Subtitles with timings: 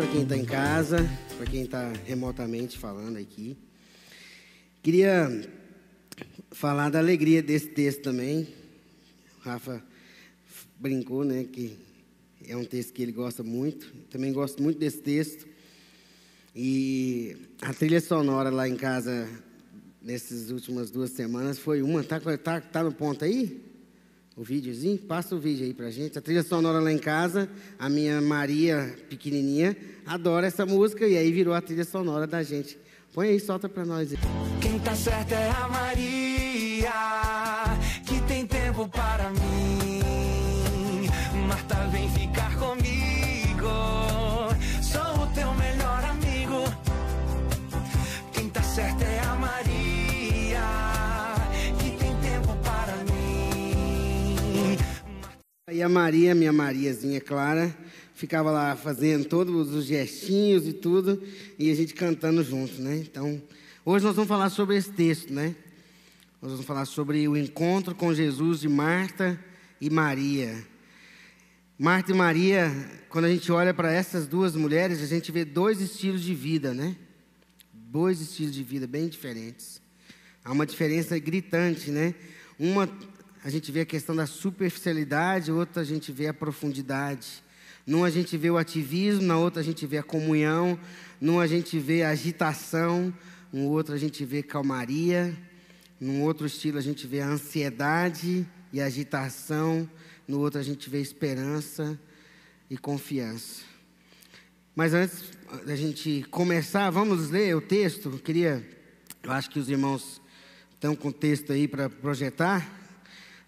[0.00, 3.54] para quem está em casa, para quem está remotamente falando aqui.
[4.82, 5.46] Queria
[6.52, 8.48] falar da alegria desse texto também.
[9.36, 9.84] O Rafa
[10.78, 11.76] brincou, né, que
[12.48, 13.92] é um texto que ele gosta muito.
[14.10, 15.46] Também gosto muito desse texto.
[16.56, 19.28] E a trilha sonora lá em casa,
[20.00, 22.02] nessas últimas duas semanas, foi uma.
[22.02, 23.69] Tá, tá, tá no ponto aí?
[24.36, 24.98] O videozinho?
[24.98, 26.18] Passa o vídeo aí pra gente.
[26.18, 27.48] A trilha sonora lá em casa,
[27.78, 29.76] a minha Maria pequenininha
[30.06, 32.78] adora essa música e aí virou a trilha sonora da gente.
[33.12, 34.12] Põe aí, solta pra nós.
[34.60, 36.92] Quem tá certa é a Maria,
[38.06, 39.69] que tem tempo para mim.
[55.82, 57.74] A Maria, minha Mariazinha Clara,
[58.14, 61.22] ficava lá fazendo todos os gestinhos e tudo,
[61.58, 62.96] e a gente cantando junto, né?
[62.96, 63.40] Então,
[63.84, 65.54] hoje nós vamos falar sobre esse texto, né?
[66.42, 69.38] Nós vamos falar sobre o encontro com Jesus de Marta
[69.80, 70.66] e Maria.
[71.78, 72.70] Marta e Maria,
[73.08, 76.74] quando a gente olha para essas duas mulheres, a gente vê dois estilos de vida,
[76.74, 76.96] né?
[77.72, 79.80] Dois estilos de vida bem diferentes.
[80.44, 82.14] Há uma diferença gritante, né?
[82.58, 82.86] Uma
[83.42, 87.42] a gente vê a questão da superficialidade, outra a gente vê a profundidade.
[87.86, 90.78] Numa a gente vê o ativismo, na outra a gente vê a comunhão,
[91.20, 93.12] numa a gente vê a agitação,
[93.52, 95.36] no outro a gente vê calmaria,
[95.98, 99.88] num outro estilo a gente vê a ansiedade e a agitação,
[100.28, 101.98] no outro a gente vê esperança
[102.68, 103.62] e confiança.
[104.76, 105.24] Mas antes
[105.66, 108.10] da gente começar, vamos ler o texto.
[108.10, 108.66] Eu queria,
[109.22, 110.22] eu acho que os irmãos
[110.74, 112.79] estão com o texto aí para projetar.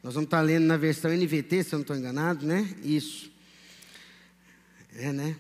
[0.03, 2.69] Nós vamos estar lendo na versão NVT, se eu não estou enganado, né?
[2.83, 3.31] Isso.
[4.97, 5.37] É, né?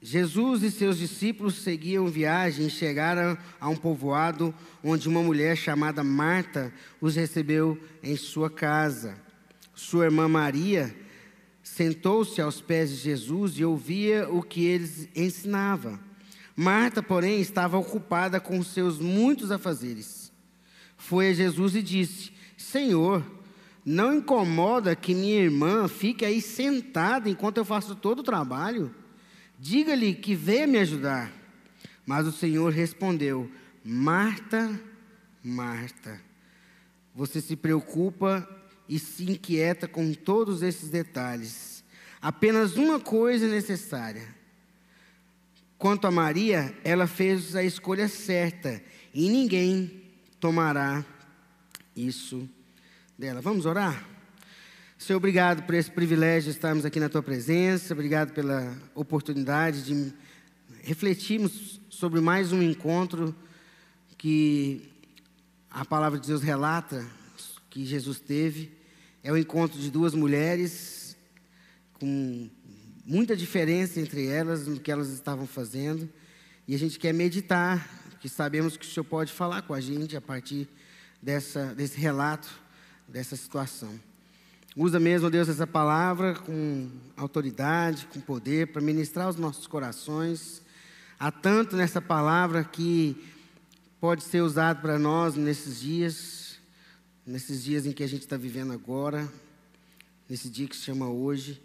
[0.00, 4.54] Jesus e seus discípulos seguiam viagem e chegaram a um povoado
[4.84, 9.18] onde uma mulher chamada Marta os recebeu em sua casa.
[9.74, 10.94] Sua irmã Maria
[11.64, 15.98] sentou-se aos pés de Jesus e ouvia o que eles ensinava.
[16.54, 20.32] Marta, porém, estava ocupada com seus muitos afazeres.
[20.96, 23.37] Foi a Jesus e disse: Senhor,
[23.88, 28.94] não incomoda que minha irmã fique aí sentada enquanto eu faço todo o trabalho?
[29.58, 31.32] Diga-lhe que venha me ajudar.
[32.04, 33.50] Mas o Senhor respondeu:
[33.82, 34.78] Marta,
[35.42, 36.20] Marta,
[37.14, 38.46] você se preocupa
[38.86, 41.82] e se inquieta com todos esses detalhes.
[42.20, 44.36] Apenas uma coisa é necessária.
[45.78, 48.82] Quanto a Maria, ela fez a escolha certa
[49.14, 50.02] e ninguém
[50.38, 51.02] tomará
[51.96, 52.46] isso
[53.18, 53.40] dela.
[53.40, 54.08] Vamos orar?
[54.96, 60.12] Senhor, obrigado por esse privilégio de estarmos aqui na tua presença, obrigado pela oportunidade de
[60.82, 63.34] refletirmos sobre mais um encontro
[64.16, 64.88] que
[65.68, 67.04] a palavra de Deus relata
[67.68, 68.70] que Jesus teve.
[69.20, 71.16] É o encontro de duas mulheres
[71.94, 72.48] com
[73.04, 76.08] muita diferença entre elas no que elas estavam fazendo.
[76.68, 77.84] E a gente quer meditar,
[78.20, 80.68] que sabemos que o Senhor pode falar com a gente a partir
[81.20, 82.67] dessa, desse relato
[83.08, 83.98] dessa situação.
[84.76, 90.62] Usa mesmo, Deus, essa palavra com autoridade, com poder, para ministrar os nossos corações.
[91.18, 93.16] Há tanto nessa palavra que
[94.00, 96.58] pode ser usado para nós nesses dias,
[97.26, 99.28] nesses dias em que a gente está vivendo agora,
[100.28, 101.60] nesse dia que se chama hoje,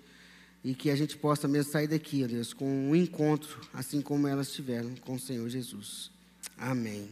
[0.63, 4.27] e que a gente possa mesmo sair daqui, ó Deus, com um encontro, assim como
[4.27, 6.09] elas tiveram com o Senhor Jesus.
[6.57, 7.09] Amém.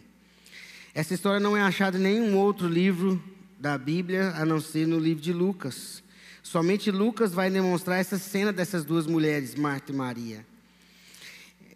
[0.96, 3.22] Essa história não é achada em nenhum outro livro
[3.62, 6.04] da Bíblia, a não ser no livro de Lucas.
[6.42, 10.44] Somente Lucas vai demonstrar essa cena dessas duas mulheres, Marta e Maria.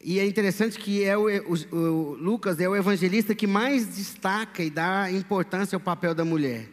[0.04, 4.64] E é interessante que é o, o, o, Lucas é o evangelista que mais destaca
[4.64, 6.68] e dá importância ao papel da mulher.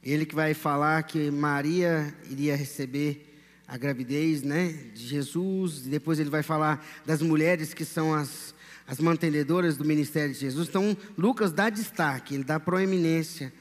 [0.00, 3.36] Ele que vai falar que Maria iria receber
[3.66, 8.54] a gravidez né, de Jesus, e depois ele vai falar das mulheres que são as
[8.86, 10.68] as mantenedoras do ministério de Jesus.
[10.68, 13.52] Então, Lucas dá destaque, ele dá proeminência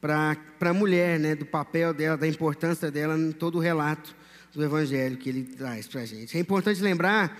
[0.00, 4.14] para a mulher, né, do papel dela, da importância dela em todo o relato
[4.54, 6.36] do evangelho que ele traz para a gente.
[6.36, 7.38] É importante lembrar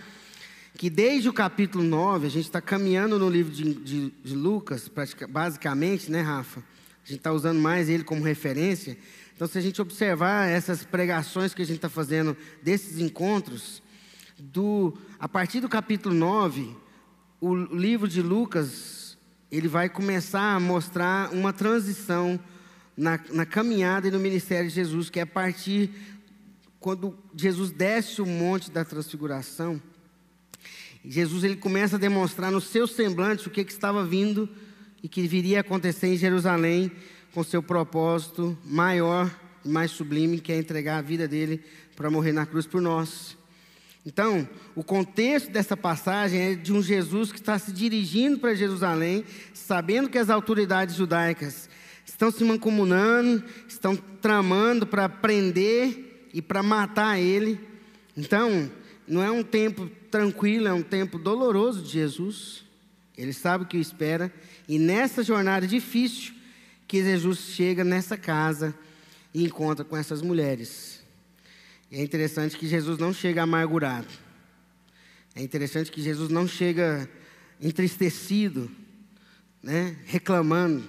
[0.76, 4.90] que desde o capítulo 9, a gente está caminhando no livro de, de, de Lucas,
[5.28, 6.60] basicamente, né, Rafa?
[7.04, 8.96] A gente está usando mais ele como referência.
[9.34, 13.82] Então, se a gente observar essas pregações que a gente está fazendo desses encontros,
[14.38, 16.76] do, a partir do capítulo 9,
[17.40, 19.16] o livro de Lucas,
[19.50, 22.38] ele vai começar a mostrar uma transição
[22.96, 25.90] na, na caminhada e no ministério de Jesus, que é a partir
[26.80, 29.80] quando Jesus desce o monte da transfiguração,
[31.04, 34.48] Jesus ele começa a demonstrar no seu semblante o que, que estava vindo
[35.02, 36.90] e que viria a acontecer em Jerusalém
[37.32, 39.30] com seu propósito maior
[39.64, 41.62] e mais sublime, que é entregar a vida dele
[41.96, 43.37] para morrer na cruz por nós.
[44.08, 49.22] Então, o contexto dessa passagem é de um Jesus que está se dirigindo para Jerusalém,
[49.52, 51.68] sabendo que as autoridades judaicas
[52.06, 57.60] estão se mancomunando, estão tramando para prender e para matar ele.
[58.16, 58.70] Então,
[59.06, 62.64] não é um tempo tranquilo, é um tempo doloroso de Jesus.
[63.14, 64.32] Ele sabe o que o espera.
[64.66, 66.32] E nessa jornada difícil,
[66.86, 68.74] que Jesus chega nessa casa
[69.34, 70.97] e encontra com essas mulheres.
[71.90, 74.08] E é interessante que Jesus não chega amargurado.
[75.34, 77.08] É interessante que Jesus não chega
[77.60, 78.70] entristecido,
[79.62, 80.88] né, reclamando.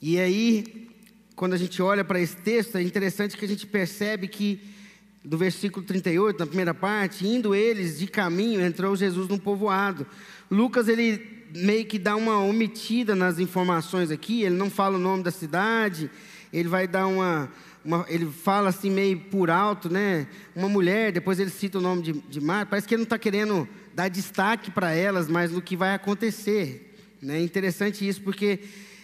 [0.00, 0.88] E aí,
[1.34, 4.60] quando a gente olha para esse texto, é interessante que a gente percebe que
[5.24, 10.06] do versículo 38, na primeira parte, indo eles de caminho, entrou Jesus num povoado.
[10.50, 15.22] Lucas ele meio que dá uma omitida nas informações aqui, ele não fala o nome
[15.22, 16.10] da cidade,
[16.52, 17.50] ele vai dar uma,
[17.84, 20.26] uma ele fala assim meio por alto, né?
[20.54, 23.18] Uma mulher, depois ele cita o nome de, de Mar, parece que ele não está
[23.18, 26.94] querendo dar destaque para elas, mas no que vai acontecer.
[27.20, 27.38] Né?
[27.38, 28.60] É interessante isso, porque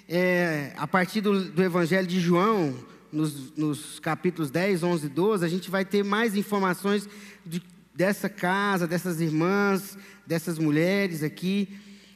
[0.08, 2.75] é, a partir do, do Evangelho de João,
[3.12, 7.08] nos, nos, capítulos 10, 11 e 12, a gente vai ter mais informações
[7.44, 7.62] de,
[7.94, 9.96] dessa casa, dessas irmãs,
[10.26, 11.69] dessas mulheres aqui.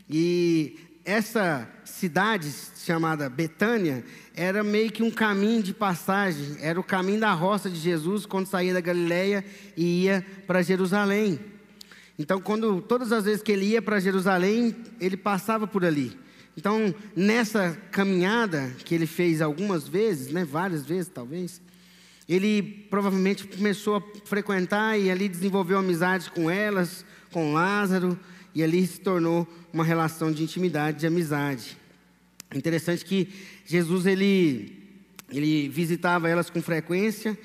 [0.09, 2.53] E essa cidade
[2.85, 4.05] chamada Betânia
[4.35, 8.47] era meio que um caminho de passagem, era o caminho da roça de Jesus quando
[8.47, 9.45] saía da Galileia
[9.77, 11.39] e ia para Jerusalém.
[12.19, 16.17] Então, quando todas as vezes que ele ia para Jerusalém, ele passava por ali.
[16.57, 21.61] Então, nessa caminhada que ele fez algumas vezes, né, várias vezes talvez,
[22.29, 28.19] ele provavelmente começou a frequentar e ali desenvolveu amizade com elas, com Lázaro,
[28.55, 31.77] e ali se tornou uma relação de intimidade, de amizade.
[32.55, 33.29] Interessante que
[33.65, 34.79] Jesus ele
[35.31, 37.39] ele visitava elas com frequência,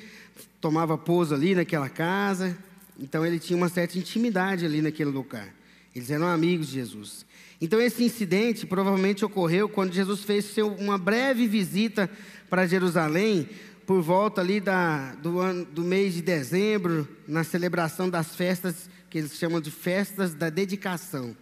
[0.59, 2.57] tomava pouso ali naquela casa,
[2.99, 5.47] então ele tinha uma certa intimidade ali naquele lugar.
[5.95, 7.25] Eles eram amigos de Jesus.
[7.61, 12.09] Então esse incidente provavelmente ocorreu quando Jesus fez seu, uma breve visita
[12.49, 13.47] para Jerusalém
[13.85, 19.21] por volta ali da, do, ano, do mês de dezembro, na celebração das festas que
[19.21, 21.35] eles chamam de festas da dedicação.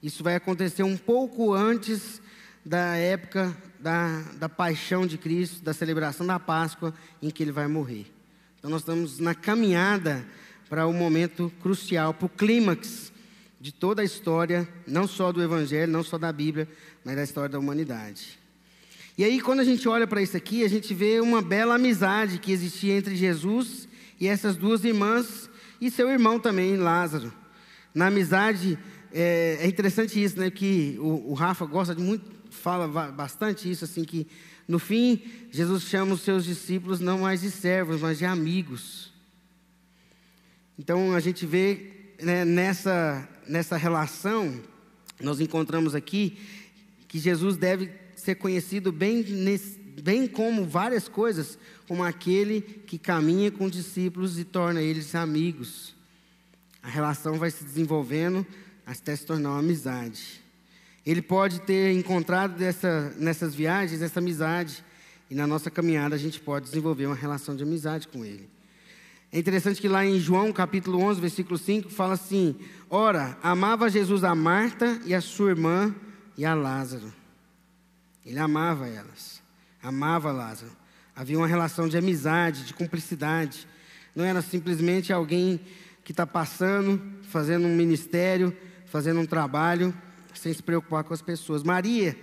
[0.00, 2.22] Isso vai acontecer um pouco antes
[2.64, 7.66] da época da, da paixão de Cristo, da celebração da Páscoa, em que ele vai
[7.66, 8.06] morrer.
[8.58, 10.24] Então, nós estamos na caminhada
[10.68, 13.12] para o momento crucial, para o clímax
[13.60, 16.68] de toda a história, não só do Evangelho, não só da Bíblia,
[17.04, 18.38] mas da história da humanidade.
[19.18, 22.38] E aí, quando a gente olha para isso aqui, a gente vê uma bela amizade
[22.38, 23.88] que existia entre Jesus
[24.20, 25.49] e essas duas irmãs
[25.80, 27.32] e seu irmão também, Lázaro.
[27.94, 28.78] Na amizade,
[29.12, 30.50] é, é interessante isso, né?
[30.50, 34.26] Que o, o, Rafa gosta de muito, fala bastante isso, assim, que
[34.68, 39.12] no fim, Jesus chama os seus discípulos não mais de servos, mas de amigos.
[40.78, 44.60] Então, a gente vê né, nessa, nessa relação,
[45.20, 46.38] nós encontramos aqui
[47.08, 49.22] que Jesus deve ser conhecido bem,
[50.02, 55.94] bem como várias coisas, como aquele que caminha com discípulos e torna eles amigos.
[56.82, 58.46] A relação vai se desenvolvendo
[58.86, 60.42] até se tornar uma amizade.
[61.04, 64.84] Ele pode ter encontrado dessa, nessas viagens essa amizade,
[65.30, 68.48] e na nossa caminhada a gente pode desenvolver uma relação de amizade com ele.
[69.32, 72.56] É interessante que lá em João capítulo 11, versículo 5, fala assim:
[72.88, 75.94] Ora, amava Jesus a Marta e a sua irmã
[76.36, 77.12] e a Lázaro.
[78.26, 79.39] Ele amava elas,
[79.82, 80.72] amava Lázaro.
[81.14, 83.66] Havia uma relação de amizade, de cumplicidade.
[84.14, 85.60] Não era simplesmente alguém
[86.04, 88.56] que está passando, fazendo um ministério,
[88.86, 89.94] fazendo um trabalho,
[90.34, 91.62] sem se preocupar com as pessoas.
[91.62, 92.16] Maria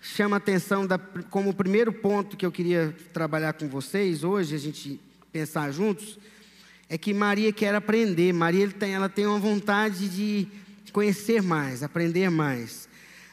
[0.00, 4.58] chama atenção da, como o primeiro ponto que eu queria trabalhar com vocês hoje, a
[4.58, 5.00] gente
[5.32, 6.18] pensar juntos,
[6.88, 8.32] é que Maria quer aprender.
[8.32, 10.48] Maria tem, ela tem uma vontade de
[10.92, 12.88] conhecer mais, aprender mais.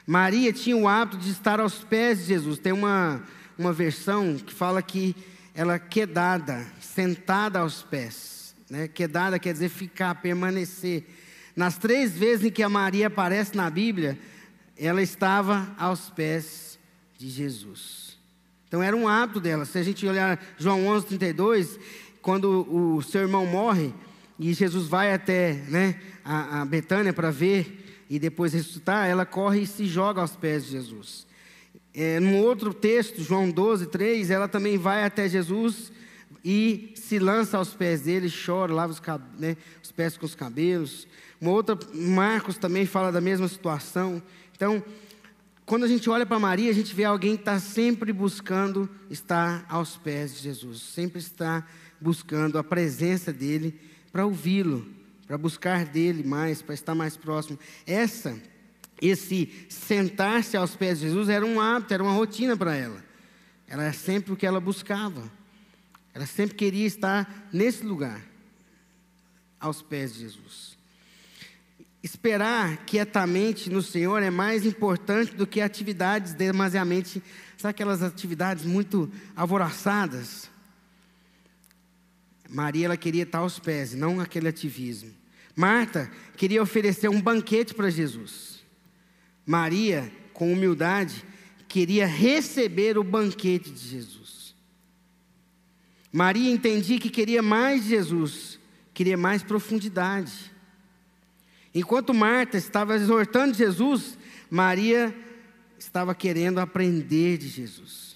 [0.05, 2.59] Maria tinha o hábito de estar aos pés de Jesus.
[2.59, 3.23] Tem uma,
[3.57, 5.15] uma versão que fala que
[5.53, 8.55] ela quedada, sentada aos pés.
[8.69, 8.87] Né?
[8.87, 11.05] Quedada quer dizer ficar, permanecer.
[11.55, 14.17] Nas três vezes em que a Maria aparece na Bíblia,
[14.77, 16.79] ela estava aos pés
[17.17, 18.17] de Jesus.
[18.67, 19.65] Então era um hábito dela.
[19.65, 21.79] Se a gente olhar João 11, 32,
[22.21, 23.93] quando o seu irmão morre
[24.39, 29.61] e Jesus vai até né, a, a Betânia para ver e depois ressuscitar, ela corre
[29.61, 31.27] e se joga aos pés de Jesus.
[31.95, 35.91] É, num outro texto, João 12, 3, ela também vai até Jesus,
[36.43, 39.01] e se lança aos pés dele, chora, lava os,
[39.39, 41.07] né, os pés com os cabelos.
[41.39, 44.21] Uma outra, Marcos também fala da mesma situação.
[44.55, 44.83] Então,
[45.65, 49.65] quando a gente olha para Maria, a gente vê alguém que está sempre buscando estar
[49.69, 51.65] aos pés de Jesus, sempre está
[52.01, 53.79] buscando a presença dele
[54.11, 54.85] para ouvi-lo,
[55.25, 57.57] para buscar dele mais, para estar mais próximo.
[57.87, 58.37] Essa,
[59.01, 63.03] esse sentar-se aos pés de Jesus era um hábito, era uma rotina para ela.
[63.67, 65.31] Era sempre o que ela buscava.
[66.13, 68.21] Ela sempre queria estar nesse lugar,
[69.59, 70.77] aos pés de Jesus.
[72.03, 77.23] Esperar quietamente no Senhor é mais importante do que atividades demasiadamente,
[77.57, 80.49] sabe aquelas atividades muito alvoroçadas?
[82.49, 85.11] Maria ela queria estar aos pés, não aquele ativismo.
[85.55, 88.62] Marta queria oferecer um banquete para Jesus.
[89.45, 91.23] Maria, com humildade,
[91.67, 94.55] queria receber o banquete de Jesus.
[96.11, 98.59] Maria entendia que queria mais de Jesus,
[98.93, 100.51] queria mais profundidade.
[101.73, 104.17] Enquanto Marta estava exortando Jesus,
[104.49, 105.15] Maria
[105.79, 108.13] estava querendo aprender de Jesus.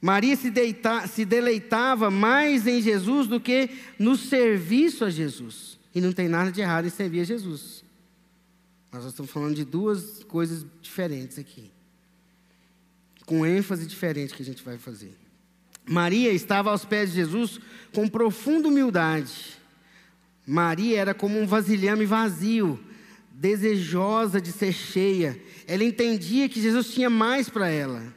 [0.00, 5.78] Maria se, deita, se deleitava mais em Jesus do que no serviço a Jesus.
[5.94, 7.81] E não tem nada de errado em servir a Jesus.
[8.92, 11.72] Nós estamos falando de duas coisas diferentes aqui.
[13.24, 15.16] Com ênfase diferente que a gente vai fazer.
[15.86, 17.58] Maria estava aos pés de Jesus
[17.94, 19.58] com profunda humildade.
[20.46, 22.78] Maria era como um vasilhame vazio,
[23.30, 25.40] desejosa de ser cheia.
[25.66, 28.14] Ela entendia que Jesus tinha mais para ela.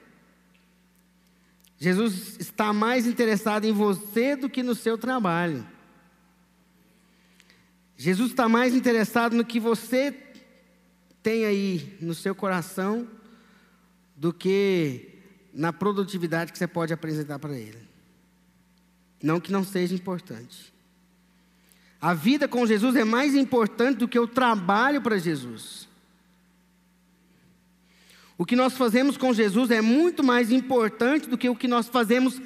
[1.77, 5.65] Jesus está mais interessado em você do que no seu trabalho.
[7.95, 10.24] Jesus está mais interessado no que você
[11.25, 13.07] tem aí no seu coração
[14.15, 15.09] do que
[15.51, 17.79] na produtividade que você pode apresentar para Ele.
[19.23, 20.71] Não que não seja importante.
[21.99, 25.89] A vida com Jesus é mais importante do que o trabalho para Jesus.
[28.37, 31.87] O que nós fazemos com Jesus é muito mais importante do que o que nós
[31.87, 32.39] fazemos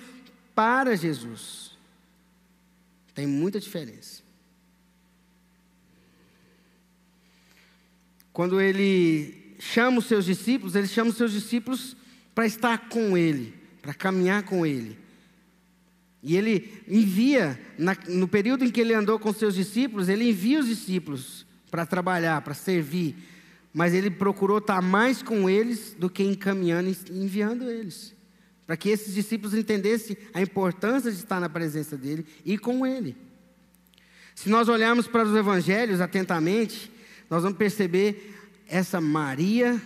[0.56, 1.78] para Jesus.
[3.14, 4.29] Tem muita diferença.
[8.40, 11.94] Quando ele chama os seus discípulos, ele chama os seus discípulos
[12.34, 14.98] para estar com ele, para caminhar com ele.
[16.24, 20.62] E ele envia, na, no período em que ele andou com seus discípulos, ele envia
[20.62, 23.18] os discípulos para trabalhar, para servir,
[23.74, 28.16] mas ele procurou estar mais com eles do que encaminhando e enviando eles.
[28.66, 33.18] Para que esses discípulos entendessem a importância de estar na presença dele e com ele.
[34.34, 36.90] Se nós olharmos para os evangelhos atentamente,
[37.30, 38.36] nós vamos perceber
[38.68, 39.82] essa Maria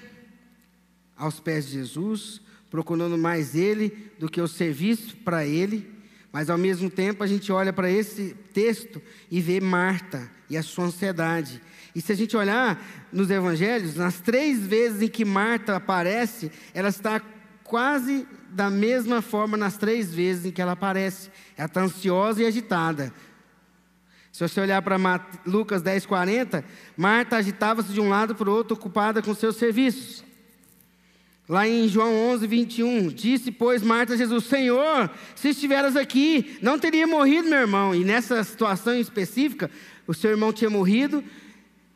[1.16, 5.92] aos pés de Jesus, procurando mais ele do que o serviço para ele.
[6.32, 10.64] Mas ao mesmo tempo a gente olha para esse texto e vê Marta e a
[10.64, 11.62] sua ansiedade.
[11.94, 12.82] E se a gente olhar
[13.12, 17.22] nos evangelhos, nas três vezes em que Marta aparece, ela está
[17.64, 21.30] quase da mesma forma nas três vezes em que ela aparece.
[21.56, 23.14] Ela está ansiosa e agitada.
[24.34, 24.98] Se você olhar para
[25.46, 26.66] Lucas 10, 40,
[26.98, 30.24] Marta agitava-se de um lado para o outro, ocupada com seus serviços.
[31.48, 36.80] Lá em João 11, 21, disse, pois, Marta a Jesus: Senhor, se estiveras aqui, não
[36.80, 37.94] teria morrido meu irmão.
[37.94, 39.70] E nessa situação específica,
[40.08, 41.24] o seu irmão tinha morrido,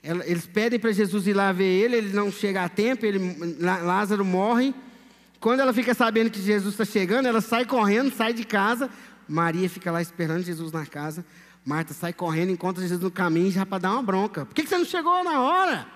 [0.03, 4.23] eles pedem para Jesus ir lá ver ele, ele não chega a tempo, ele, Lázaro
[4.23, 4.75] morre.
[5.39, 8.91] Quando ela fica sabendo que Jesus está chegando, ela sai correndo, sai de casa.
[9.27, 11.25] Maria fica lá esperando Jesus na casa.
[11.67, 14.45] Marta sai correndo, encontra Jesus no caminho já para dar uma bronca.
[14.45, 15.87] Por que você não chegou na hora?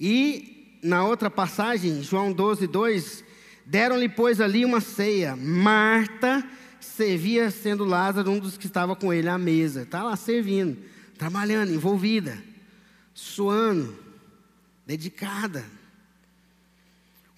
[0.00, 3.24] E na outra passagem, João 12, 2,
[3.64, 5.36] deram-lhe, pois, ali uma ceia.
[5.36, 6.44] Marta
[6.80, 9.82] servia, sendo Lázaro um dos que estava com ele à mesa.
[9.82, 10.90] Está lá servindo
[11.22, 12.42] trabalhando, envolvida,
[13.14, 13.96] suando,
[14.84, 15.64] dedicada.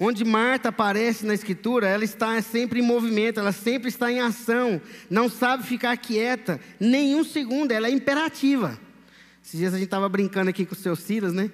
[0.07, 4.79] Onde Marta aparece na Escritura, ela está sempre em movimento, ela sempre está em ação,
[5.09, 8.79] não sabe ficar quieta, nenhum segundo, ela é imperativa.
[9.43, 11.51] Esses dias a gente estava brincando aqui com o seu Silas, né?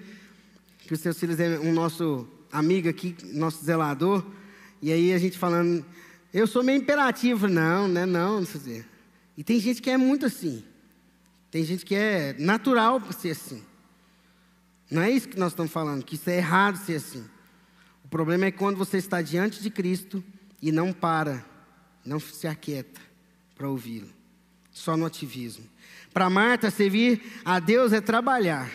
[0.80, 4.26] Que o seu Silas é um nosso amigo aqui, nosso zelador,
[4.82, 5.86] e aí a gente falando,
[6.34, 8.04] eu sou meio imperativo, não, né?
[8.04, 8.84] Não, não sei.
[9.38, 10.64] E tem gente que é muito assim.
[11.52, 13.62] Tem gente que é natural ser assim.
[14.90, 17.24] Não é isso que nós estamos falando, que isso é errado ser assim.
[18.10, 20.20] O problema é quando você está diante de Cristo
[20.60, 21.46] e não para,
[22.04, 23.00] não se aquieta
[23.54, 24.10] para ouvi-lo.
[24.72, 25.64] Só no ativismo.
[26.12, 28.68] Para Marta, servir a Deus é trabalhar.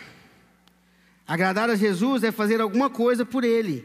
[1.28, 3.84] Agradar a Jesus é fazer alguma coisa por Ele.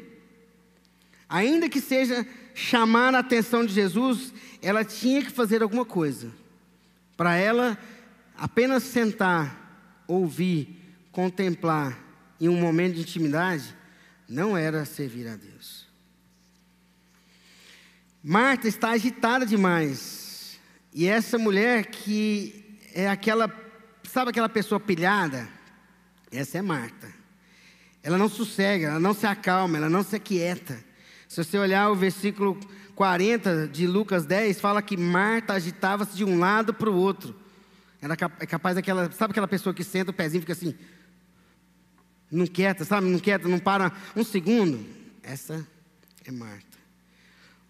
[1.29, 6.31] Ainda que seja chamar a atenção de Jesus, ela tinha que fazer alguma coisa.
[7.17, 7.77] Para ela,
[8.39, 10.81] apenas sentar, ouvir,
[11.11, 11.99] contemplar
[12.41, 13.80] em um momento de intimidade,
[14.31, 15.87] não era servir a Deus.
[18.23, 20.59] Marta está agitada demais.
[20.95, 23.53] E essa mulher que é aquela,
[24.05, 25.49] sabe aquela pessoa pilhada?
[26.31, 27.09] Essa é Marta.
[28.03, 30.79] Ela não sossega, ela não se acalma, ela não se aquieta.
[31.29, 32.59] Se você olhar o versículo
[32.95, 37.35] 40 de Lucas 10, fala que Marta agitava-se de um lado para o outro.
[38.01, 40.75] Era é capaz daquela, sabe aquela pessoa que senta o pezinho e fica assim,
[42.31, 43.09] não quieta, sabe?
[43.09, 44.85] Não quieta, não para um segundo.
[45.23, 45.67] Essa
[46.25, 46.79] é Marta.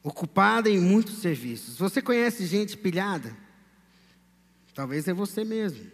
[0.03, 1.79] Ocupada em muitos serviços.
[1.79, 3.37] Você conhece gente pilhada?
[4.75, 5.91] Talvez é você mesmo.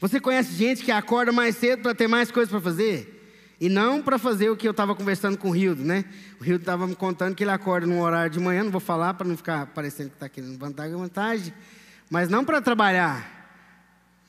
[0.00, 3.14] Você conhece gente que acorda mais cedo para ter mais coisas para fazer?
[3.60, 6.04] E não para fazer o que eu estava conversando com o Rildo, né?
[6.40, 9.14] O Rildo estava me contando que ele acorda num horário de manhã, não vou falar
[9.14, 11.54] para não ficar parecendo que está querendo vantagem, vantagem,
[12.10, 13.48] mas não para trabalhar,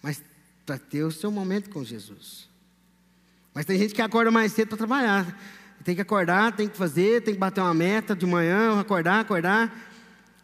[0.02, 0.24] mas
[0.66, 2.48] para ter o seu momento com Jesus.
[3.56, 5.40] Mas tem gente que acorda mais cedo para trabalhar.
[5.82, 9.74] Tem que acordar, tem que fazer, tem que bater uma meta de manhã, acordar, acordar.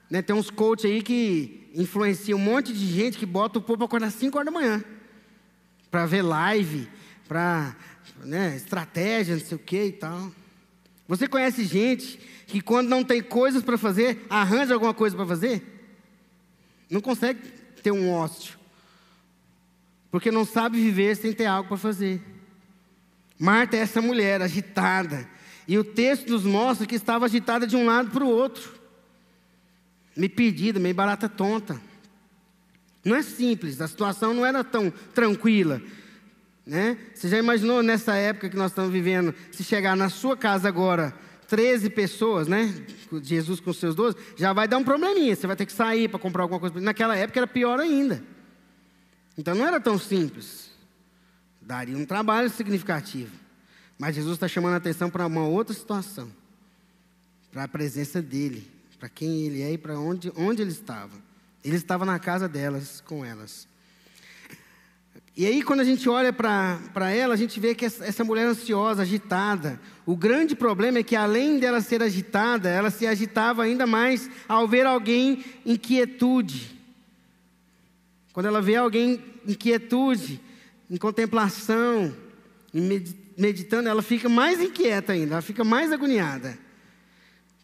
[0.09, 3.79] Né, tem uns coaches aí que influenciam um monte de gente que bota o povo
[3.79, 4.81] para acordar 5 horas da manhã.
[5.89, 6.87] Para ver live,
[7.27, 7.75] para
[8.23, 10.31] né, estratégia, não sei o que e tal.
[11.05, 15.61] Você conhece gente que quando não tem coisas para fazer, arranja alguma coisa para fazer?
[16.89, 17.41] Não consegue
[17.83, 18.57] ter um ócio.
[20.09, 22.30] Porque não sabe viver sem ter algo para fazer.
[23.41, 25.27] Marta é essa mulher agitada.
[25.67, 28.71] E o texto nos mostra que estava agitada de um lado para o outro.
[30.15, 31.81] Meio perdida, meio barata tonta.
[33.03, 35.81] Não é simples, a situação não era tão tranquila.
[36.63, 36.95] Né?
[37.15, 41.11] Você já imaginou nessa época que nós estamos vivendo, se chegar na sua casa agora
[41.47, 42.71] 13 pessoas, né?
[43.23, 45.35] Jesus com seus 12, já vai dar um probleminha.
[45.35, 46.79] Você vai ter que sair para comprar alguma coisa.
[46.79, 48.23] Naquela época era pior ainda.
[49.35, 50.69] Então não era tão simples.
[51.61, 53.40] Daria um trabalho significativo.
[54.01, 56.27] Mas Jesus está chamando a atenção para uma outra situação.
[57.51, 61.11] Para a presença dele, para quem ele é e para onde, onde ele estava.
[61.63, 63.67] Ele estava na casa delas, com elas.
[65.37, 69.03] E aí, quando a gente olha para ela, a gente vê que essa, mulher ansiosa,
[69.03, 74.27] agitada, o grande problema é que, além dela ser agitada, ela se agitava ainda mais
[74.49, 76.75] ao ver alguém em quietude.
[78.33, 80.41] Quando ela vê alguém em quietude,
[80.89, 82.11] em contemplação,
[82.73, 82.87] em
[83.41, 86.57] meditando, ela fica mais inquieta ainda, ela fica mais agoniada.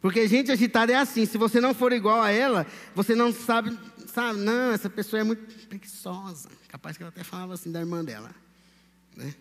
[0.01, 3.77] Porque gente agitada é assim, se você não for igual a ela, você não sabe,
[4.07, 6.49] sabe, não, essa pessoa é muito preguiçosa.
[6.67, 8.33] Capaz que ela até falava assim da irmã dela.
[9.15, 9.35] Né?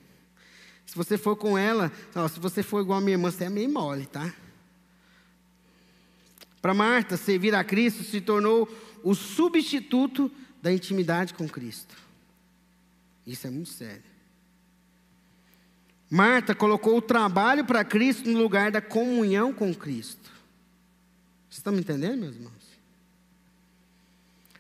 [0.85, 3.51] Se você for com ela, ó, se você for igual a minha irmã, você é
[3.51, 4.33] meio mole, tá?
[6.61, 8.69] Para Marta, servir a Cristo se tornou
[9.03, 11.97] o substituto da intimidade com Cristo.
[13.27, 14.16] Isso é muito sério.
[16.11, 20.31] Marta colocou o trabalho para Cristo no lugar da comunhão com Cristo.
[21.49, 22.55] Vocês estão me entendendo, meus irmãos?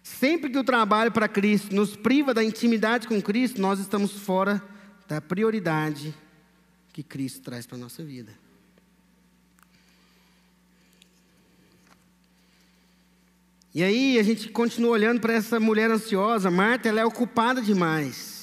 [0.03, 4.63] Sempre que o trabalho para Cristo nos priva da intimidade com Cristo, nós estamos fora
[5.07, 6.15] da prioridade
[6.93, 8.33] que Cristo traz para a nossa vida.
[13.75, 16.51] E aí a gente continua olhando para essa mulher ansiosa.
[16.51, 18.36] Marta, ela é ocupada demais.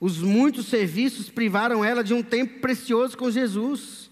[0.00, 4.10] Os muitos serviços privaram ela de um tempo precioso com Jesus.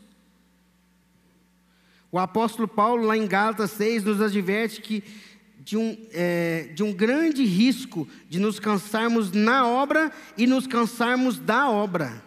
[2.12, 5.03] O apóstolo Paulo, lá em Gálatas 6, nos adverte que
[5.59, 11.38] de um, é, de um grande risco de nos cansarmos na obra e nos cansarmos
[11.38, 12.22] da obra.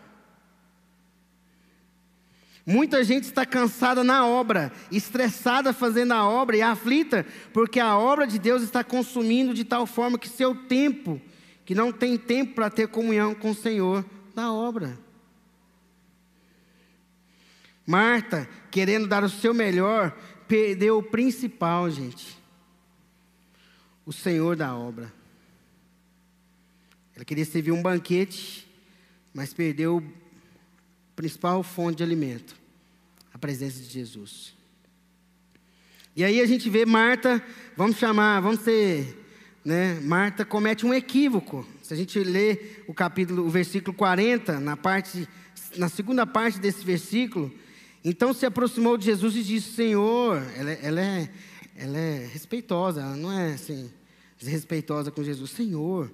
[2.65, 8.27] Muita gente está cansada na obra, estressada fazendo a obra e aflita, porque a obra
[8.27, 11.19] de Deus está consumindo de tal forma que seu tempo
[11.71, 14.03] que não tem tempo para ter comunhão com o Senhor
[14.35, 14.99] na obra.
[17.87, 20.11] Marta, querendo dar o seu melhor,
[20.49, 22.37] perdeu o principal, gente.
[24.05, 25.13] O Senhor da obra.
[27.15, 28.69] Ela queria servir um banquete,
[29.33, 30.03] mas perdeu o
[31.15, 32.53] principal fonte de alimento,
[33.33, 34.53] a presença de Jesus.
[36.17, 37.41] E aí a gente vê Marta,
[37.77, 39.20] vamos chamar, vamos ser
[39.63, 41.65] né, Marta comete um equívoco.
[41.81, 45.27] Se a gente lê o capítulo, o versículo 40, na parte,
[45.77, 47.51] na segunda parte desse versículo,
[48.03, 51.29] então se aproximou de Jesus e disse: Senhor, ela, ela, é,
[51.75, 53.91] ela é respeitosa, ela não é assim
[54.39, 55.51] desrespeitosa com Jesus.
[55.51, 56.11] Senhor,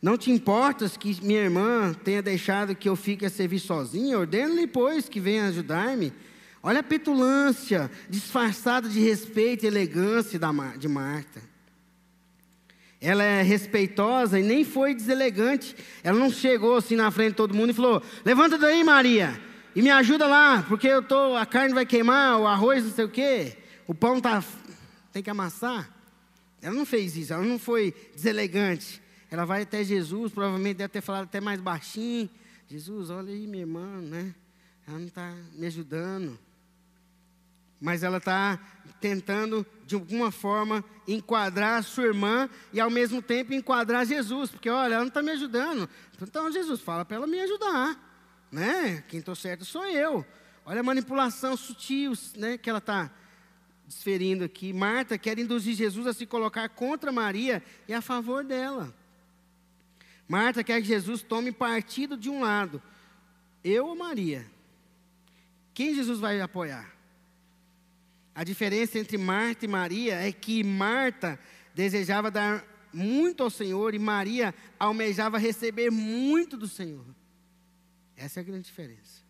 [0.00, 4.18] não te importas que minha irmã tenha deixado que eu fique a servir sozinha?
[4.18, 6.12] Ordena-lhe, pois, que venha ajudar-me.
[6.62, 10.40] Olha a petulância disfarçada de respeito e elegância
[10.78, 11.55] de Marta.
[13.06, 15.76] Ela é respeitosa e nem foi deselegante.
[16.02, 19.40] Ela não chegou assim na frente de todo mundo e falou: Levanta daí, Maria,
[19.76, 23.04] e me ajuda lá, porque eu tô, a carne vai queimar, o arroz não sei
[23.04, 24.42] o quê, o pão tá,
[25.12, 25.88] tem que amassar.
[26.60, 29.00] Ela não fez isso, ela não foi deselegante.
[29.30, 32.28] Ela vai até Jesus, provavelmente deve ter falado até mais baixinho.
[32.66, 34.34] Jesus, olha aí minha irmã, né?
[34.84, 36.36] Ela não está me ajudando.
[37.80, 38.58] Mas ela está
[39.00, 44.50] tentando, de alguma forma, enquadrar a sua irmã e, ao mesmo tempo, enquadrar Jesus.
[44.50, 45.88] Porque, olha, ela não está me ajudando.
[46.20, 48.02] Então, Jesus, fala para ela me ajudar.
[48.50, 49.04] Né?
[49.08, 50.24] Quem estou certo sou eu.
[50.64, 53.10] Olha a manipulação sutil né, que ela está
[53.86, 54.72] desferindo aqui.
[54.72, 58.92] Marta quer induzir Jesus a se colocar contra Maria e a favor dela.
[60.28, 62.82] Marta quer que Jesus tome partido de um lado.
[63.62, 64.44] Eu ou Maria?
[65.72, 66.95] Quem Jesus vai apoiar?
[68.36, 71.40] A diferença entre Marta e Maria é que Marta
[71.74, 77.06] desejava dar muito ao Senhor e Maria almejava receber muito do Senhor.
[78.14, 79.24] Essa é a grande diferença.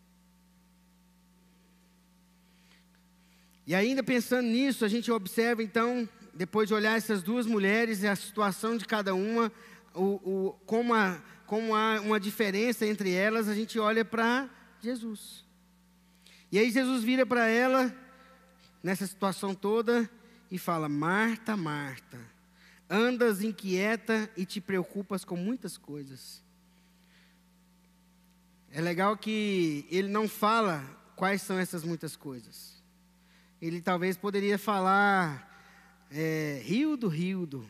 [3.65, 8.09] E ainda pensando nisso, a gente observa então, depois de olhar essas duas mulheres e
[8.09, 9.53] a situação de cada uma,
[9.95, 10.95] o, o, como,
[11.47, 15.45] como há uma diferença entre elas, a gente olha para Jesus.
[16.51, 17.95] E aí Jesus vira para ela,
[18.87, 20.09] nessa situação toda,
[20.49, 22.21] e fala: Marta, Marta,
[22.89, 26.41] andas inquieta e te preocupas com muitas coisas.
[28.71, 30.85] É legal que ele não fala
[31.17, 32.81] quais são essas muitas coisas.
[33.61, 37.69] Ele talvez poderia falar, é, Rildo, Rildo,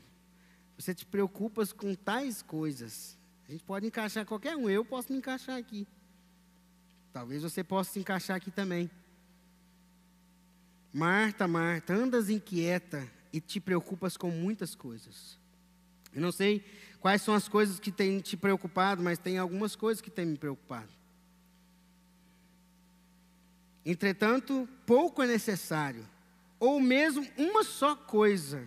[0.76, 3.16] você te preocupas com tais coisas.
[3.48, 5.88] A gente pode encaixar qualquer um, eu posso me encaixar aqui.
[7.10, 8.90] Talvez você possa se encaixar aqui também.
[10.96, 15.38] Marta, Marta, andas inquieta e te preocupas com muitas coisas.
[16.14, 16.64] Eu não sei
[17.00, 20.38] quais são as coisas que têm te preocupado, mas tem algumas coisas que têm me
[20.38, 20.88] preocupado.
[23.84, 26.08] Entretanto, pouco é necessário,
[26.58, 28.66] ou mesmo uma só coisa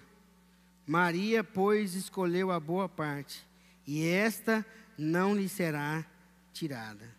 [0.86, 3.44] Maria, pois, escolheu a boa parte,
[3.88, 4.63] e esta
[4.96, 6.06] não lhe será
[6.54, 7.10] tirada.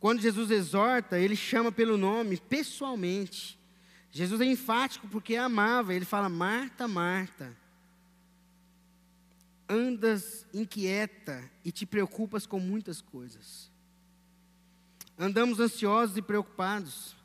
[0.00, 3.55] Quando Jesus exorta, ele chama pelo nome pessoalmente.
[4.10, 5.94] Jesus é enfático porque amava.
[5.94, 7.56] Ele fala: Marta, Marta,
[9.68, 13.70] andas inquieta e te preocupas com muitas coisas.
[15.18, 17.16] Andamos ansiosos e preocupados,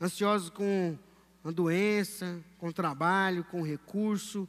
[0.00, 0.96] ansiosos com
[1.44, 4.48] a doença, com o trabalho, com o recurso,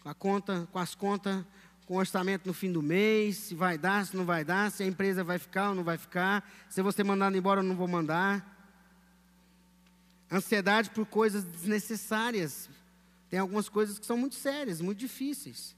[0.00, 1.44] com a conta, com as contas,
[1.86, 4.82] com o orçamento no fim do mês, se vai dar, se não vai dar, se
[4.82, 7.88] a empresa vai ficar ou não vai ficar, se você mandar embora ou não vou
[7.88, 8.59] mandar.
[10.30, 12.68] Ansiedade por coisas desnecessárias.
[13.28, 15.76] Tem algumas coisas que são muito sérias, muito difíceis.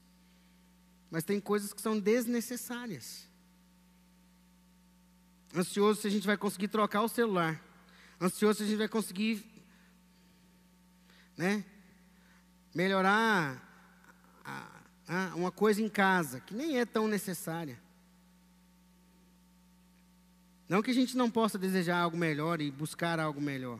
[1.09, 3.27] Mas tem coisas que são desnecessárias.
[5.55, 7.61] Ansioso se a gente vai conseguir trocar o celular.
[8.19, 9.43] Ansioso se a gente vai conseguir
[11.37, 11.63] né,
[12.73, 13.61] melhorar
[15.07, 17.79] ah, uma coisa em casa que nem é tão necessária.
[20.67, 23.79] Não que a gente não possa desejar algo melhor e buscar algo melhor,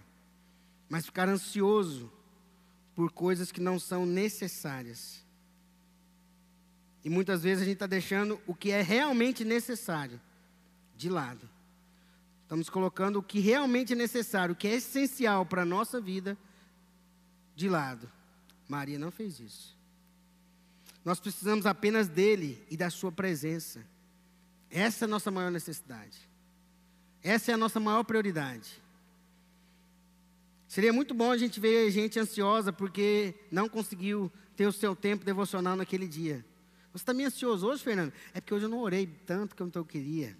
[0.89, 2.11] mas ficar ansioso
[2.95, 5.23] por coisas que não são necessárias.
[7.03, 10.21] E muitas vezes a gente está deixando o que é realmente necessário
[10.95, 11.49] de lado.
[12.43, 16.37] Estamos colocando o que realmente é necessário, o que é essencial para a nossa vida,
[17.55, 18.09] de lado.
[18.67, 19.77] Maria não fez isso.
[21.03, 23.83] Nós precisamos apenas dele e da sua presença.
[24.69, 26.29] Essa é a nossa maior necessidade.
[27.21, 28.82] Essa é a nossa maior prioridade.
[30.73, 35.23] Seria muito bom a gente ver gente ansiosa porque não conseguiu ter o seu tempo
[35.23, 36.43] devocional naquele dia.
[36.91, 38.11] Você está meio ansioso hoje, Fernando?
[38.33, 40.35] É porque hoje eu não orei tanto quanto eu queria.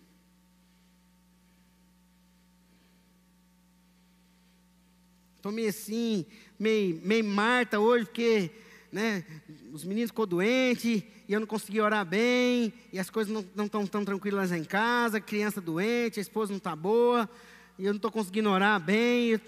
[5.36, 6.26] Estou meio assim,
[6.58, 8.50] meio, meio Marta hoje, porque
[8.92, 9.24] né,
[9.72, 13.86] os meninos ficou doentes e eu não consegui orar bem, e as coisas não estão
[13.86, 17.30] tão tranquilas em casa, criança doente, a esposa não está boa,
[17.78, 19.40] e eu não estou conseguindo orar bem, eu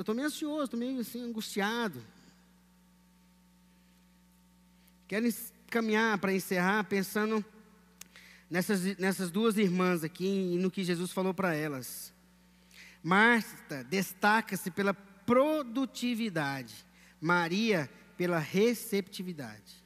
[0.00, 2.02] estou meio ansioso, estou meio assim, angustiado.
[5.08, 5.26] Quero
[5.68, 7.44] caminhar para encerrar pensando
[8.50, 12.12] nessas, nessas duas irmãs aqui e no que Jesus falou para elas.
[13.02, 16.84] Marta destaca-se pela produtividade.
[17.20, 19.79] Maria pela receptividade.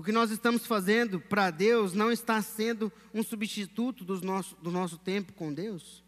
[0.00, 4.70] O que nós estamos fazendo para Deus não está sendo um substituto do nosso, do
[4.70, 6.02] nosso tempo com Deus,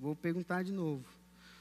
[0.00, 1.04] Vou perguntar de novo.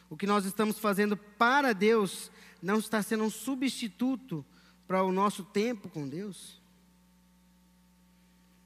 [0.09, 4.45] O que nós estamos fazendo para Deus não está sendo um substituto
[4.87, 6.61] para o nosso tempo com Deus?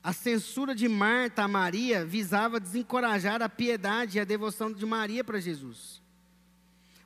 [0.04, 5.24] A censura de Marta a Maria visava desencorajar a piedade e a devoção de Maria
[5.24, 6.04] para Jesus.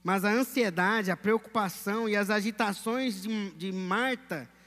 [0.04, 4.59] Mas a ansiedade, a preocupação e as agitações de, de Marta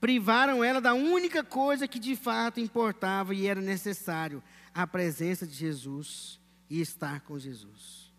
[0.00, 4.42] privaram ela da única coisa que de fato importava e era necessário:
[4.74, 8.12] a presença de Jesus e estar com Jesus.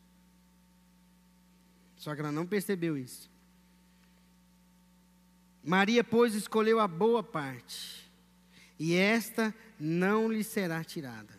[1.96, 3.30] Só que ela não percebeu isso.
[5.64, 8.10] Maria, pois, escolheu a boa parte
[8.80, 11.38] e esta não lhe será tirada.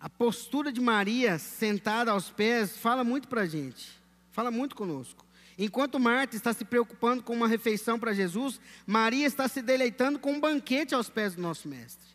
[0.00, 4.00] A postura de Maria sentada aos pés fala muito para a gente,
[4.32, 5.24] fala muito conosco.
[5.62, 10.32] Enquanto Marta está se preocupando com uma refeição para Jesus, Maria está se deleitando com
[10.32, 12.08] um banquete aos pés do nosso Mestre.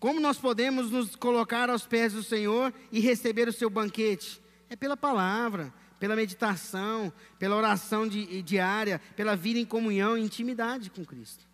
[0.00, 4.42] Como nós podemos nos colocar aos pés do Senhor e receber o seu banquete?
[4.68, 10.90] É pela palavra, pela meditação, pela oração di diária, pela vida em comunhão e intimidade
[10.90, 11.46] com Cristo.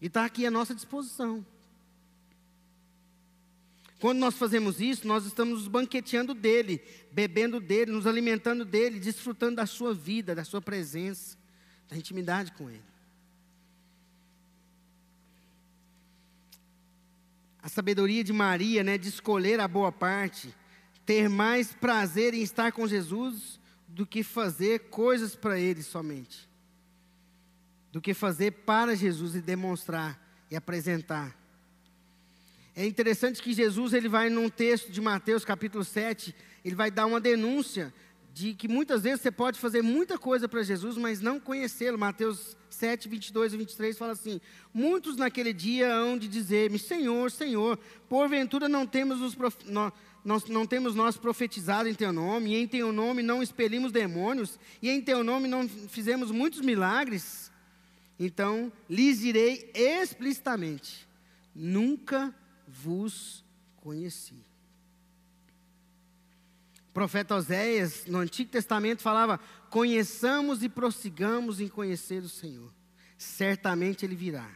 [0.00, 1.44] E está aqui à nossa disposição.
[4.04, 6.82] Quando nós fazemos isso, nós estamos nos banqueteando dele,
[7.14, 11.38] bebendo dele, nos alimentando dele, desfrutando da sua vida, da sua presença,
[11.88, 12.82] da intimidade com ele.
[17.62, 20.52] A sabedoria de Maria, né, de escolher a boa parte,
[21.06, 26.48] ter mais prazer em estar com Jesus do que fazer coisas para Ele somente.
[27.92, 31.43] Do que fazer para Jesus e demonstrar e apresentar.
[32.76, 36.34] É interessante que Jesus ele vai num texto de Mateus capítulo 7,
[36.64, 37.94] ele vai dar uma denúncia
[38.32, 41.96] de que muitas vezes você pode fazer muita coisa para Jesus, mas não conhecê-lo.
[41.96, 44.40] Mateus 7, 22 e 23 fala assim:
[44.72, 49.56] Muitos naquele dia hão de dizer-me, Senhor, Senhor, porventura não temos os prof...
[50.24, 54.58] nós não temos nós profetizado em teu nome, e em teu nome não expelimos demônios,
[54.82, 57.52] e em teu nome não fizemos muitos milagres?
[58.18, 61.06] Então lhes direi explicitamente:
[61.54, 62.34] Nunca
[62.66, 63.44] vos
[63.76, 64.44] conheci.
[66.88, 69.38] O profeta Oséias, no Antigo Testamento, falava:
[69.70, 72.72] Conheçamos e prossigamos em conhecer o Senhor,
[73.18, 74.48] certamente Ele virá.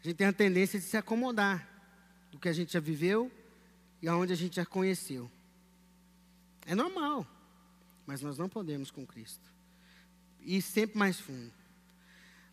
[0.00, 1.68] A gente tem a tendência de se acomodar
[2.30, 3.30] do que a gente já viveu
[4.00, 5.28] e aonde a gente já conheceu.
[6.64, 7.26] É normal,
[8.06, 9.52] mas nós não podemos com Cristo.
[10.40, 11.52] E sempre mais fundo.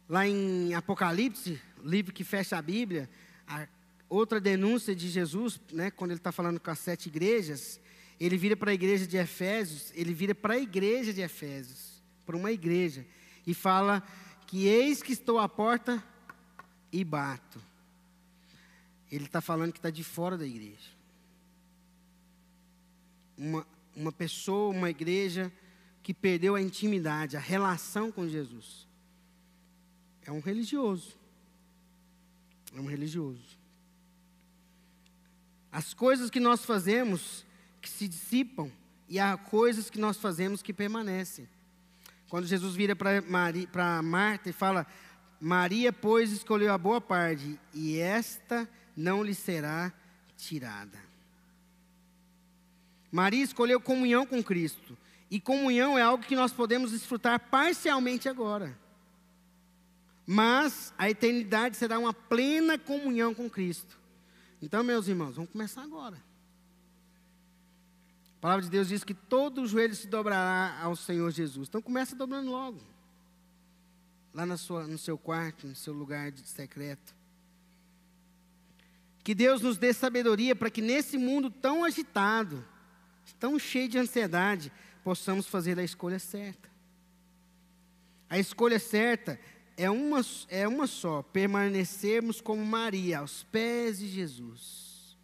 [0.08, 3.10] Lá em Apocalipse, livro que fecha a Bíblia,
[3.48, 3.68] a
[4.10, 7.80] outra denúncia de Jesus, né, quando ele está falando com as sete igrejas,
[8.20, 12.38] ele vira para a igreja de Efésios, ele vira para a igreja de Efésios, para
[12.38, 13.06] uma igreja,
[13.46, 14.04] e fala
[14.46, 16.04] que eis que estou à porta
[16.92, 17.60] e bato.
[19.12, 20.92] Ele está falando que está de fora da igreja.
[23.38, 25.52] Uma, uma pessoa, uma igreja
[26.02, 28.88] que perdeu a intimidade, a relação com Jesus.
[30.26, 31.16] É um religioso.
[32.76, 33.58] É um religioso.
[35.72, 37.46] As coisas que nós fazemos
[37.82, 38.72] que se dissipam
[39.10, 41.48] e há coisas que nós fazemos que permanecem.
[42.30, 44.88] Quando Jesus vira para Marta e fala:
[45.40, 49.92] Maria, pois, escolheu a boa parte, e esta não lhe será
[50.38, 50.98] tirada.
[53.12, 54.98] Maria escolheu comunhão com Cristo,
[55.30, 58.76] e comunhão é algo que nós podemos desfrutar parcialmente agora.
[60.26, 64.00] Mas a eternidade será uma plena comunhão com Cristo.
[64.62, 66.16] Então, meus irmãos, vamos começar agora.
[68.38, 71.68] A palavra de Deus diz que todo joelho se dobrará ao Senhor Jesus.
[71.68, 72.82] Então começa dobrando logo.
[74.34, 77.14] Lá na sua, no seu quarto, no seu lugar de secreto.
[79.24, 82.66] Que Deus nos dê sabedoria para que nesse mundo tão agitado,
[83.40, 84.72] tão cheio de ansiedade,
[85.04, 86.70] possamos fazer a escolha certa.
[88.30, 89.40] A escolha certa
[89.78, 95.18] é uma, é uma só: permanecermos como Maria, aos pés de Jesus.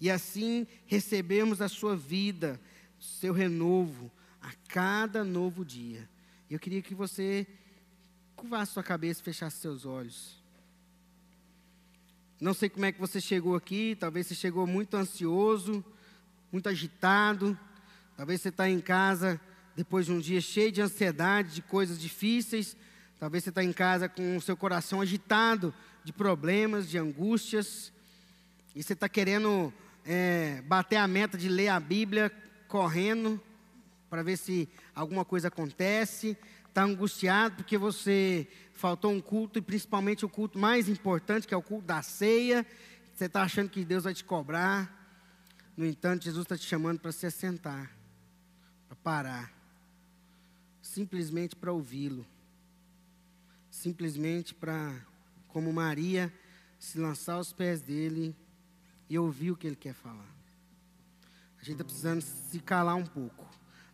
[0.00, 2.60] E assim recebemos a sua vida,
[2.98, 6.08] seu renovo, a cada novo dia.
[6.48, 7.46] Eu queria que você
[8.34, 10.40] curvasse sua cabeça e fechasse seus olhos.
[12.40, 15.84] Não sei como é que você chegou aqui, talvez você chegou muito ansioso,
[16.50, 17.58] muito agitado,
[18.16, 19.38] talvez você está em casa
[19.76, 22.74] depois de um dia cheio de ansiedade, de coisas difíceis,
[23.20, 27.92] Talvez você está em casa com o seu coração agitado de problemas, de angústias,
[28.74, 29.70] e você está querendo
[30.06, 32.32] é, bater a meta de ler a Bíblia
[32.66, 33.38] correndo
[34.08, 36.34] para ver se alguma coisa acontece.
[36.66, 41.56] Está angustiado porque você faltou um culto, e principalmente o culto mais importante, que é
[41.58, 42.66] o culto da ceia.
[43.14, 44.98] Você está achando que Deus vai te cobrar.
[45.76, 47.94] No entanto, Jesus está te chamando para se assentar,
[48.88, 49.52] para parar,
[50.80, 52.24] simplesmente para ouvi-lo,
[53.80, 54.94] simplesmente para,
[55.48, 56.32] como Maria,
[56.78, 58.36] se lançar aos pés dele
[59.08, 60.28] e ouvir o que ele quer falar.
[61.58, 63.46] A gente está precisando se calar um pouco.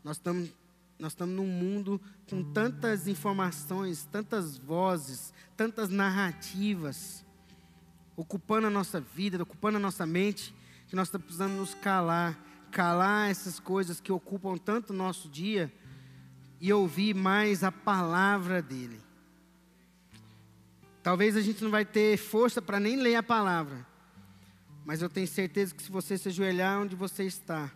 [0.05, 0.51] Nós estamos
[0.99, 7.23] nós estamos num mundo com tantas informações, tantas vozes, tantas narrativas,
[8.17, 10.55] ocupando a nossa vida, ocupando a nossa mente,
[10.89, 15.71] que nós estamos precisando nos calar, calar essas coisas que ocupam tanto o nosso dia
[16.59, 19.06] e ouvir mais a palavra dele.
[21.07, 23.87] Talvez a gente não vai ter força para nem ler a palavra,
[24.85, 27.71] mas eu tenho certeza que se você se ajoelhar onde você está,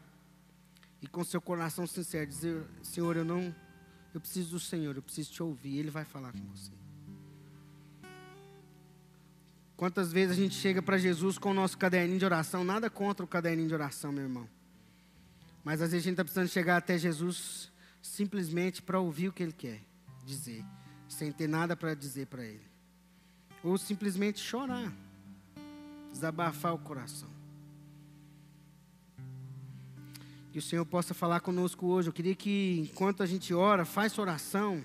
[1.01, 3.55] e com seu coração sincero dizer: Senhor, eu não,
[4.13, 5.79] eu preciso do Senhor, eu preciso te ouvir.
[5.79, 6.73] Ele vai falar com você.
[9.77, 12.65] Quantas vezes a gente chega para Jesus com o nosso caderninho de oração?
[12.65, 14.49] Nada contra o caderninho de oração, meu irmão.
[15.63, 17.71] Mas às vezes a gente está precisando chegar até Jesus
[18.03, 19.83] simplesmente para ouvir o que Ele quer
[20.25, 20.65] dizer,
[21.09, 22.70] sem ter nada para dizer para Ele.
[23.63, 24.93] Ou simplesmente chorar,
[26.13, 27.29] desabafar o coração.
[30.53, 32.09] Que o Senhor possa falar conosco hoje.
[32.09, 34.85] Eu queria que, enquanto a gente ora, faz oração.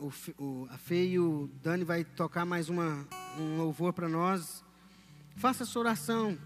[0.00, 3.06] O, o, a Fê e o Dani vai tocar mais uma,
[3.38, 4.62] um louvor para nós.
[5.36, 6.38] Faça essa oração.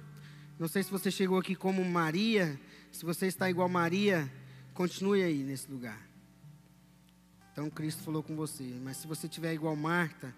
[0.59, 2.59] Não sei se você chegou aqui como Maria.
[2.91, 4.31] Se você está igual Maria,
[4.73, 6.12] continue aí nesse lugar.
[7.53, 8.65] Então Cristo falou com você.
[8.83, 10.35] Mas se você tiver igual Marta,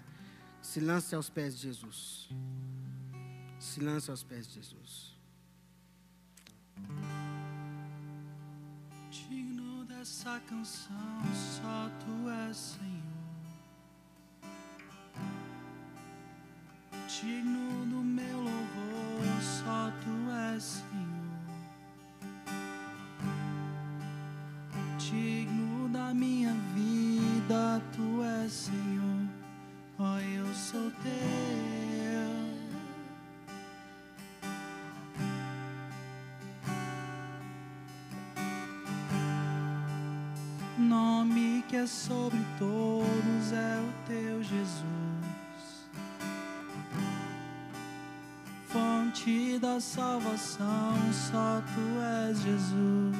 [0.60, 2.28] se lance aos pés de Jesus.
[3.58, 5.14] Se lance aos pés de Jesus.
[9.10, 13.04] Digno dessa canção, só tu és Senhor.
[17.06, 21.04] Digno do meu louvor, só tu és Senhor.
[24.98, 26.93] Digno da minha vida,
[27.92, 29.28] tu és Senhor.
[29.98, 31.84] Ó, oh, eu sou teu.
[40.78, 44.84] nome que é sobre todos é o teu Jesus,
[48.66, 53.16] fonte da salvação, só tu és Jesus,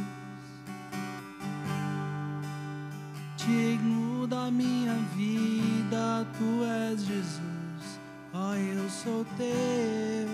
[3.37, 8.01] digno da minha vida, tu és Jesus,
[8.33, 10.29] ó oh, eu sou teu,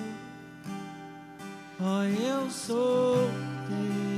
[1.81, 3.16] ó oh, eu sou
[3.68, 4.10] teu.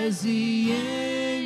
[0.00, 0.72] És e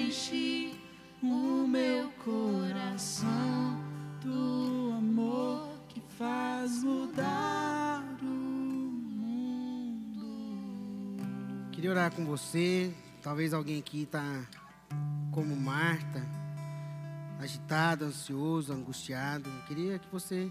[0.07, 0.78] enche
[1.20, 3.82] o meu coração
[4.22, 10.20] do amor que faz mudar o mundo.
[11.72, 12.94] Queria orar com você.
[13.22, 14.46] Talvez alguém aqui está
[15.32, 16.24] como Marta,
[17.40, 19.50] agitado, ansioso, angustiado.
[19.66, 20.48] Queria que você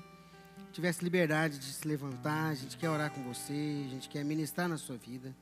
[0.73, 2.49] tivesse liberdade de se levantar.
[2.49, 5.33] A gente quer orar com você, a gente quer ministrar na sua vida.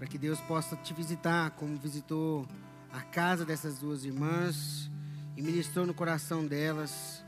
[0.00, 2.48] Para que Deus possa te visitar, como visitou
[2.90, 4.90] a casa dessas duas irmãs
[5.36, 7.22] e ministrou no coração delas,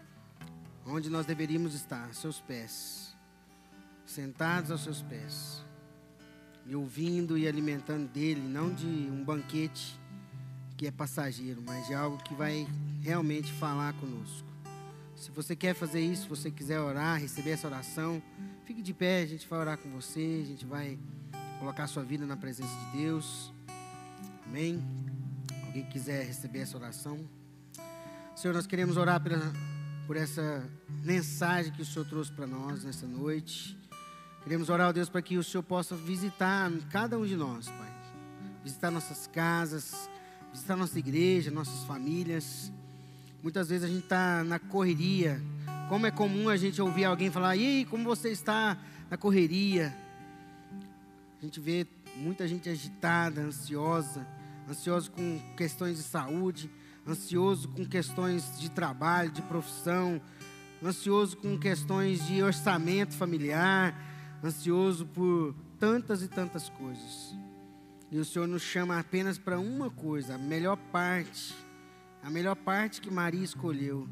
[0.87, 3.15] onde nós deveríamos estar, aos seus pés,
[4.07, 5.63] sentados aos seus pés,
[6.65, 10.01] e ouvindo e alimentando dele, não de um banquete
[10.75, 12.67] que é passageiro, mas de algo que vai
[13.03, 14.49] realmente falar conosco.
[15.15, 18.23] Se você quer fazer isso, se você quiser orar, receber essa oração,
[18.65, 20.99] fique de pé, a gente vai orar com você, a gente vai
[21.63, 23.53] colocar sua vida na presença de Deus.
[24.45, 24.83] Amém?
[25.65, 27.21] Alguém quiser receber essa oração?
[28.35, 29.41] Senhor, nós queremos orar pela,
[30.05, 30.69] por essa
[31.05, 33.79] mensagem que o Senhor trouxe para nós nessa noite.
[34.43, 37.95] Queremos orar, Deus, para que o Senhor possa visitar cada um de nós, Pai.
[38.65, 40.11] Visitar nossas casas,
[40.53, 42.73] visitar nossa igreja, nossas famílias.
[43.41, 45.41] Muitas vezes a gente está na correria.
[45.89, 48.77] Como é comum a gente ouvir alguém falar: e aí, como você está
[49.09, 50.02] na correria?
[51.43, 51.85] A gente vê
[52.15, 54.25] muita gente agitada, ansiosa,
[54.71, 56.71] ansioso com questões de saúde,
[57.05, 60.23] ansioso com questões de trabalho, de profissão,
[60.81, 63.93] ansioso com questões de orçamento familiar,
[64.45, 67.35] ansioso por tantas e tantas coisas.
[68.09, 71.53] E o Senhor nos chama apenas para uma coisa, a melhor parte,
[72.23, 74.09] a melhor parte que Maria escolheu,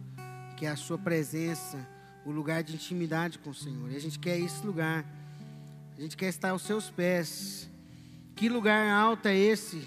[0.57, 1.79] que é a sua presença,
[2.27, 3.93] o lugar de intimidade com o Senhor.
[3.93, 5.20] E a gente quer esse lugar.
[6.01, 7.69] A gente quer estar aos seus pés.
[8.35, 9.87] Que lugar alto é esse?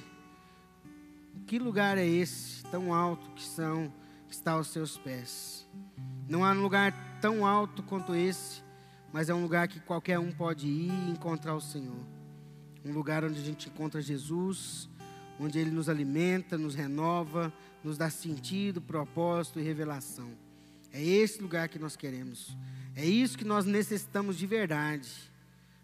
[1.47, 3.91] Que lugar é esse, tão alto que são,
[4.27, 5.67] que está aos seus pés?
[6.29, 8.61] Não há um lugar tão alto quanto esse,
[9.11, 12.05] mas é um lugar que qualquer um pode ir e encontrar o Senhor.
[12.85, 14.87] Um lugar onde a gente encontra Jesus,
[15.39, 17.51] onde Ele nos alimenta, nos renova,
[17.83, 20.29] nos dá sentido, propósito e revelação.
[20.91, 22.55] É esse lugar que nós queremos.
[22.95, 25.32] É isso que nós necessitamos de verdade.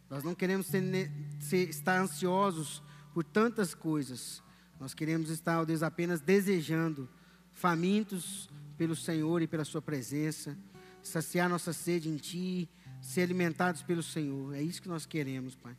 [0.09, 2.81] Nós não queremos ser, ser, estar ansiosos
[3.13, 4.41] por tantas coisas.
[4.79, 7.07] Nós queremos estar, ó Deus, apenas desejando,
[7.51, 10.57] famintos pelo Senhor e pela Sua presença,
[11.03, 12.69] saciar nossa sede em Ti,
[13.01, 14.55] ser alimentados pelo Senhor.
[14.55, 15.77] É isso que nós queremos, Pai.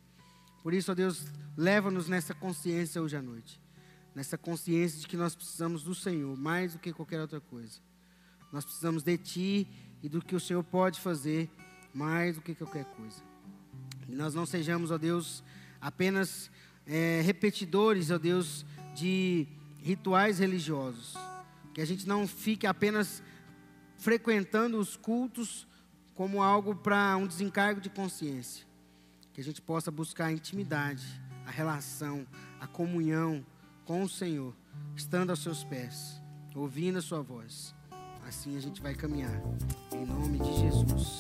[0.62, 1.26] Por isso, ó Deus,
[1.57, 3.61] leva-nos nessa consciência hoje à noite.
[4.14, 7.78] Nessa consciência de que nós precisamos do Senhor mais do que qualquer outra coisa.
[8.53, 9.68] Nós precisamos de Ti
[10.03, 11.49] e do que o Senhor pode fazer
[11.95, 13.30] mais do que qualquer coisa.
[14.11, 15.42] E nós não sejamos, ó Deus,
[15.80, 16.50] apenas
[16.86, 19.46] é, repetidores, ó Deus, de
[19.82, 21.14] rituais religiosos.
[21.72, 23.22] Que a gente não fique apenas
[23.96, 25.66] frequentando os cultos
[26.14, 28.66] como algo para um desencargo de consciência.
[29.32, 31.06] Que a gente possa buscar a intimidade,
[31.46, 32.26] a relação,
[32.61, 33.44] a comunhão
[33.84, 34.54] com o Senhor,
[34.96, 36.20] estando aos seus pés,
[36.54, 37.74] ouvindo a sua voz.
[38.31, 39.43] Assim a gente vai caminhar.
[39.93, 41.18] Em nome de Jesus.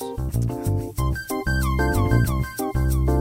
[1.80, 3.19] Amém.